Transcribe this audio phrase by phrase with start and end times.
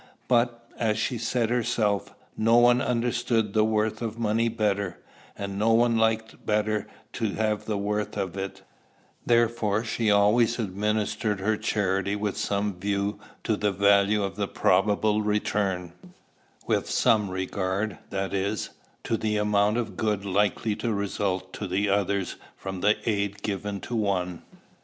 [0.27, 4.97] But, as she said herself, no one understood the worth of money better;
[5.37, 8.63] and no one liked better to have the worth of it:
[9.27, 15.21] therefore she always administered her charity with some view to the value of the probable
[15.21, 15.93] return,
[16.65, 18.71] with some regard, that is,
[19.03, 23.95] to the amount of good likely to result to others from the aid given to
[23.95, 24.41] one.